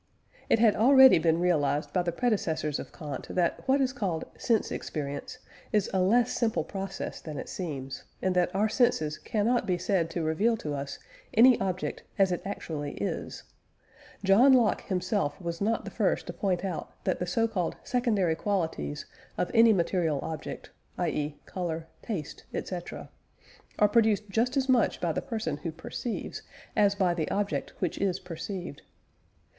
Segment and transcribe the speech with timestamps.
[0.49, 4.71] It had already been realised by the predecessors of Kant that what is called "sense
[4.71, 5.37] experience"
[5.71, 10.09] is a less simple process than it seems, and that our senses cannot be said
[10.09, 10.97] to reveal to us
[11.35, 13.43] any object as it actually is.
[14.23, 18.33] John Locke himself was not the first to point out that the so called "secondary
[18.33, 19.05] qualities"
[19.37, 21.37] of any material object (i.e.
[21.45, 23.11] colour, taste, etc.)
[23.77, 26.41] are produced just as much by the person who perceives,
[26.75, 28.81] as by the object which is perceived.